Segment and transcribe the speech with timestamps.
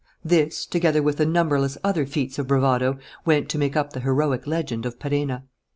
[0.25, 4.83] This, together with numberless other feats of bravado, went to make up the heroic legend
[4.87, 5.43] of Perenna.